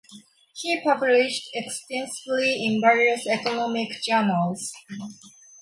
[0.55, 4.73] He published extensively in various economic journals.